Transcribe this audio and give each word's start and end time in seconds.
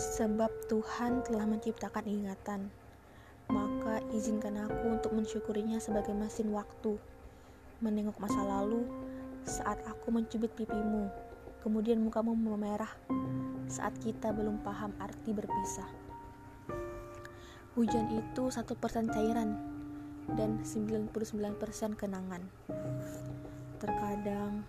Sebab 0.00 0.48
Tuhan 0.72 1.20
telah 1.28 1.44
menciptakan 1.44 2.08
ingatan, 2.08 2.72
maka 3.52 4.00
izinkan 4.16 4.56
aku 4.56 4.96
untuk 4.96 5.12
mensyukurinya 5.12 5.76
sebagai 5.76 6.16
mesin 6.16 6.56
waktu. 6.56 6.96
Menengok 7.84 8.16
masa 8.16 8.40
lalu 8.40 8.88
saat 9.44 9.76
aku 9.84 10.08
mencubit 10.08 10.56
pipimu, 10.56 11.12
kemudian 11.60 12.00
mukamu 12.00 12.32
memerah 12.32 12.88
saat 13.68 13.92
kita 14.00 14.32
belum 14.32 14.64
paham 14.64 14.96
arti 15.04 15.36
berpisah. 15.36 15.92
Hujan 17.76 18.08
itu 18.16 18.48
satu 18.48 18.72
persen 18.80 19.04
cairan 19.12 19.60
dan 20.32 20.64
99% 20.64 21.12
kenangan. 22.00 22.40
Terkadang 23.76 24.64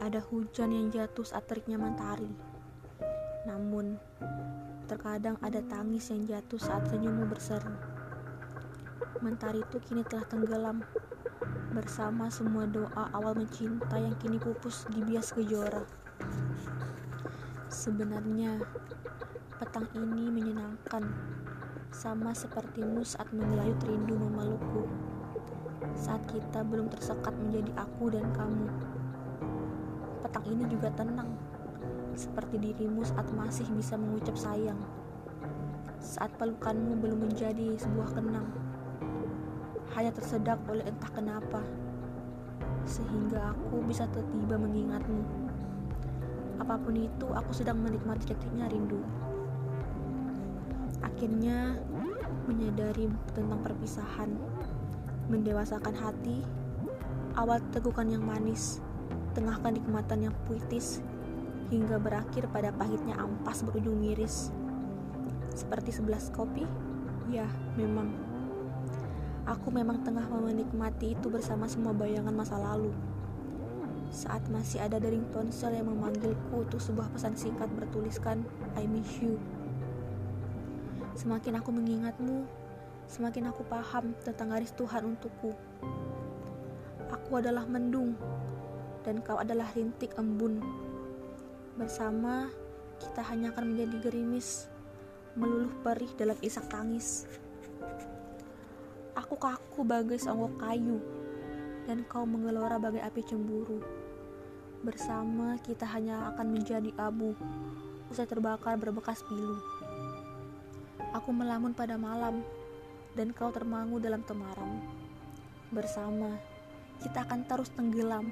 ada 0.00 0.24
hujan 0.32 0.72
yang 0.72 0.88
jatuh 0.88 1.28
saat 1.28 1.44
teriknya 1.44 1.76
mentari. 1.76 2.51
Namun, 3.42 3.98
terkadang 4.86 5.34
ada 5.42 5.58
tangis 5.66 6.14
yang 6.14 6.26
jatuh 6.30 6.62
saat 6.62 6.86
senyummu 6.86 7.26
berseri. 7.26 7.74
Mentari 9.18 9.62
itu 9.66 9.82
kini 9.82 10.06
telah 10.06 10.22
tenggelam 10.30 10.86
bersama 11.74 12.30
semua 12.30 12.68
doa 12.70 13.10
awal 13.10 13.34
mencinta 13.34 13.98
yang 13.98 14.14
kini 14.22 14.38
pupus 14.38 14.86
di 14.94 15.02
bias 15.02 15.34
kejora. 15.34 15.82
Sebenarnya, 17.66 18.62
petang 19.58 19.90
ini 19.96 20.30
menyenangkan, 20.30 21.02
sama 21.90 22.30
sepertimu 22.36 23.02
saat 23.02 23.26
menggelayut 23.34 23.80
rindu 23.82 24.14
memelukku. 24.16 24.86
Saat 25.98 26.22
kita 26.30 26.62
belum 26.62 26.92
tersekat 26.94 27.34
menjadi 27.34 27.74
aku 27.74 28.12
dan 28.14 28.30
kamu 28.38 28.70
petang 30.22 30.46
ini 30.46 30.64
juga 30.70 30.88
tenang, 30.94 31.34
seperti 32.14 32.60
dirimu 32.60 33.02
saat 33.04 33.28
masih 33.32 33.64
bisa 33.72 33.96
mengucap 33.96 34.36
sayang. 34.36 34.78
Saat 36.02 36.34
pelukanmu 36.36 36.98
belum 36.98 37.30
menjadi 37.30 37.78
sebuah 37.78 38.18
kenang, 38.18 38.48
hanya 39.94 40.10
tersedak 40.12 40.58
oleh 40.66 40.84
entah 40.84 41.10
kenapa, 41.12 41.60
sehingga 42.84 43.54
aku 43.54 43.84
bisa 43.86 44.08
tiba 44.10 44.56
mengingatmu. 44.58 45.22
Apa 46.60 46.78
pun 46.78 46.94
itu, 46.98 47.26
aku 47.32 47.50
sedang 47.54 47.80
menikmati 47.80 48.28
jatuhnya 48.28 48.66
rindu. 48.70 49.00
Akhirnya, 51.02 51.78
menyadari 52.46 53.10
tentang 53.34 53.62
perpisahan, 53.62 54.30
mendewasakan 55.30 55.94
hati, 55.94 56.42
awal 57.38 57.62
tegukan 57.70 58.06
yang 58.10 58.22
manis, 58.22 58.82
tengah 59.32 59.58
kenikmatan 59.62 60.30
yang 60.30 60.34
puitis 60.46 61.00
hingga 61.72 61.96
berakhir 61.96 62.52
pada 62.52 62.68
pahitnya 62.68 63.16
ampas 63.16 63.64
berujung 63.64 63.96
miris. 63.96 64.52
Seperti 65.56 65.96
sebelas 65.96 66.28
kopi? 66.28 66.68
Ya, 67.32 67.48
memang. 67.80 68.12
Aku 69.48 69.72
memang 69.72 70.04
tengah 70.04 70.28
menikmati 70.28 71.16
itu 71.16 71.32
bersama 71.32 71.64
semua 71.64 71.96
bayangan 71.96 72.36
masa 72.36 72.60
lalu. 72.60 72.92
Saat 74.12 74.44
masih 74.52 74.84
ada 74.84 75.00
dering 75.00 75.24
ponsel 75.32 75.72
yang 75.72 75.88
memanggilku 75.88 76.68
untuk 76.68 76.76
sebuah 76.76 77.08
pesan 77.16 77.32
singkat 77.32 77.72
bertuliskan 77.72 78.44
I 78.76 78.84
miss 78.84 79.08
you. 79.24 79.40
Semakin 81.16 81.56
aku 81.56 81.72
mengingatmu, 81.72 82.44
semakin 83.08 83.48
aku 83.48 83.64
paham 83.64 84.12
tentang 84.20 84.52
garis 84.52 84.76
Tuhan 84.76 85.16
untukku. 85.16 85.56
Aku 87.08 87.40
adalah 87.40 87.64
mendung 87.64 88.12
dan 89.00 89.24
kau 89.24 89.40
adalah 89.40 89.72
rintik 89.72 90.12
embun. 90.20 90.60
Bersama, 91.82 92.46
kita 93.02 93.26
hanya 93.26 93.50
akan 93.50 93.74
menjadi 93.74 94.06
gerimis, 94.06 94.70
meluluh 95.34 95.74
perih 95.82 96.14
dalam 96.14 96.38
isak 96.38 96.70
tangis. 96.70 97.26
Aku 99.18 99.34
kaku 99.34 99.82
bagai 99.82 100.14
seonggok 100.22 100.62
kayu, 100.62 101.02
dan 101.90 102.06
kau 102.06 102.22
menggelora 102.22 102.78
bagai 102.78 103.02
api 103.02 103.26
cemburu. 103.26 103.82
Bersama, 104.86 105.58
kita 105.58 105.82
hanya 105.90 106.30
akan 106.30 106.54
menjadi 106.54 106.94
abu, 107.02 107.34
usai 108.06 108.30
terbakar 108.30 108.78
berbekas 108.78 109.18
pilu. 109.26 109.58
Aku 111.18 111.34
melamun 111.34 111.74
pada 111.74 111.98
malam, 111.98 112.46
dan 113.18 113.34
kau 113.34 113.50
termangu 113.50 113.98
dalam 113.98 114.22
temaram. 114.22 114.78
Bersama, 115.74 116.30
kita 117.02 117.26
akan 117.26 117.42
terus 117.42 117.74
tenggelam 117.74 118.30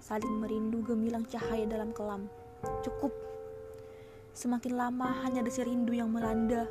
saling 0.00 0.40
merindu 0.40 0.80
gemilang 0.80 1.28
cahaya 1.28 1.68
dalam 1.68 1.92
kelam. 1.92 2.24
Cukup. 2.84 3.12
Semakin 4.34 4.74
lama 4.74 5.22
hanya 5.22 5.44
desi 5.44 5.62
rindu 5.62 5.94
yang 5.94 6.10
melanda. 6.10 6.66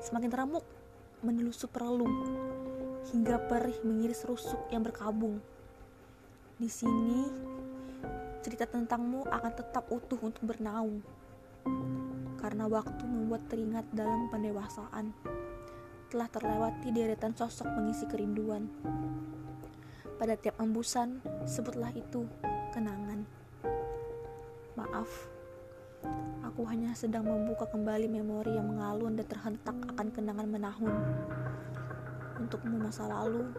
Semakin 0.00 0.32
remuk 0.32 0.64
menelusup 1.24 1.72
relung 1.76 2.12
hingga 3.10 3.40
perih 3.46 3.78
mengiris 3.82 4.26
rusuk 4.26 4.68
yang 4.70 4.84
berkabung. 4.84 5.42
Di 6.56 6.70
sini 6.70 7.26
cerita 8.40 8.64
tentangmu 8.64 9.26
akan 9.26 9.52
tetap 9.52 9.90
utuh 9.90 10.18
untuk 10.22 10.46
bernaung. 10.46 11.02
Karena 12.38 12.70
waktu 12.70 13.02
membuat 13.04 13.50
teringat 13.50 13.90
dalam 13.90 14.30
pendewasaan 14.30 15.10
telah 16.06 16.30
terlewati 16.30 16.94
deretan 16.94 17.34
sosok 17.34 17.66
mengisi 17.66 18.06
kerinduan. 18.06 18.70
Pada 20.16 20.38
tiap 20.38 20.56
embusan, 20.62 21.20
sebutlah 21.44 21.92
itu 21.92 22.24
kenangan. 22.72 23.26
Maaf, 24.86 25.10
aku 26.46 26.62
hanya 26.70 26.94
sedang 26.94 27.26
membuka 27.26 27.66
kembali 27.66 28.06
memori 28.06 28.54
yang 28.54 28.70
mengalun 28.70 29.18
dan 29.18 29.26
terhentak 29.26 29.74
akan 29.74 30.14
kenangan 30.14 30.46
menahun. 30.46 30.94
Untukmu 32.38 32.78
masa 32.78 33.10
lalu, 33.10 33.50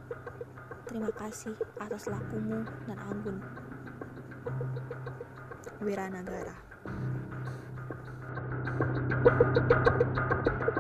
terima 0.88 1.12
kasih 1.12 1.52
atas 1.84 2.08
lakumu 2.08 2.64
dan 2.88 2.96
anggun. 3.12 3.44
Wiranagara. 5.84 6.56
thank 9.28 10.68
you 10.72 10.77